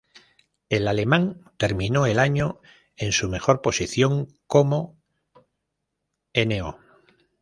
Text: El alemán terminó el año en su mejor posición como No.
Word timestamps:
El 0.69 0.87
alemán 0.87 1.43
terminó 1.57 2.07
el 2.07 2.17
año 2.17 2.59
en 2.95 3.11
su 3.11 3.29
mejor 3.29 3.61
posición 3.61 4.29
como 4.47 4.99
No. 6.35 6.79